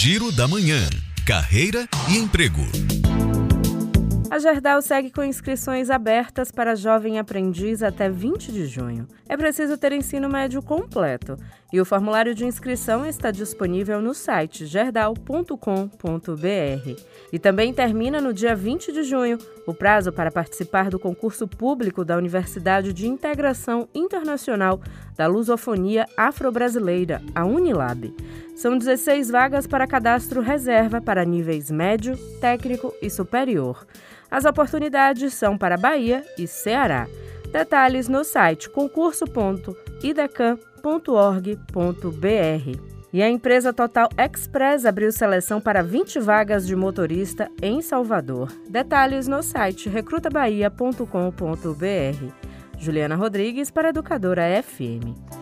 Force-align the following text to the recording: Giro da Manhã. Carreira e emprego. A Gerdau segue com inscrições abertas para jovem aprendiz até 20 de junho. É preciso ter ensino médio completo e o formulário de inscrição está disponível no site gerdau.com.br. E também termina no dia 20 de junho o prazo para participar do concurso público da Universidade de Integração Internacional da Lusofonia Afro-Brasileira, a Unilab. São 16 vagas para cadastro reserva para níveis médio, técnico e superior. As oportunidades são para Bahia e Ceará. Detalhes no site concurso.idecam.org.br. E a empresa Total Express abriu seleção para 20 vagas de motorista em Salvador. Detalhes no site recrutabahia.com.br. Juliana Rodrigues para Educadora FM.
Giro 0.00 0.30
da 0.30 0.46
Manhã. 0.46 0.78
Carreira 1.26 1.88
e 2.08 2.18
emprego. 2.18 2.62
A 4.30 4.38
Gerdau 4.38 4.80
segue 4.80 5.10
com 5.10 5.24
inscrições 5.24 5.90
abertas 5.90 6.52
para 6.52 6.76
jovem 6.76 7.18
aprendiz 7.18 7.82
até 7.82 8.08
20 8.08 8.52
de 8.52 8.66
junho. 8.66 9.08
É 9.28 9.36
preciso 9.36 9.76
ter 9.76 9.90
ensino 9.90 10.28
médio 10.28 10.62
completo 10.62 11.36
e 11.72 11.80
o 11.80 11.84
formulário 11.84 12.34
de 12.34 12.46
inscrição 12.46 13.04
está 13.04 13.30
disponível 13.30 14.00
no 14.00 14.14
site 14.14 14.64
gerdau.com.br. 14.64 15.56
E 17.30 17.38
também 17.38 17.74
termina 17.74 18.20
no 18.20 18.32
dia 18.32 18.54
20 18.54 18.90
de 18.92 19.02
junho 19.02 19.38
o 19.66 19.74
prazo 19.74 20.10
para 20.10 20.30
participar 20.30 20.88
do 20.88 20.98
concurso 20.98 21.46
público 21.46 22.04
da 22.04 22.16
Universidade 22.16 22.92
de 22.92 23.06
Integração 23.06 23.86
Internacional 23.94 24.80
da 25.14 25.26
Lusofonia 25.26 26.06
Afro-Brasileira, 26.16 27.20
a 27.34 27.44
Unilab. 27.44 28.14
São 28.56 28.78
16 28.78 29.30
vagas 29.30 29.66
para 29.66 29.86
cadastro 29.86 30.40
reserva 30.40 31.00
para 31.00 31.24
níveis 31.24 31.70
médio, 31.70 32.16
técnico 32.40 32.94
e 33.02 33.10
superior. 33.10 33.86
As 34.30 34.44
oportunidades 34.44 35.34
são 35.34 35.56
para 35.56 35.76
Bahia 35.76 36.24
e 36.38 36.46
Ceará. 36.46 37.06
Detalhes 37.52 38.08
no 38.08 38.24
site 38.24 38.68
concurso.idecam.org.br. 39.98 42.98
E 43.10 43.22
a 43.22 43.28
empresa 43.28 43.72
Total 43.72 44.06
Express 44.18 44.84
abriu 44.84 45.10
seleção 45.10 45.58
para 45.60 45.82
20 45.82 46.20
vagas 46.20 46.66
de 46.66 46.76
motorista 46.76 47.50
em 47.62 47.80
Salvador. 47.80 48.52
Detalhes 48.68 49.26
no 49.26 49.42
site 49.42 49.88
recrutabahia.com.br. 49.88 52.32
Juliana 52.78 53.16
Rodrigues 53.16 53.70
para 53.70 53.88
Educadora 53.88 54.62
FM. 54.62 55.37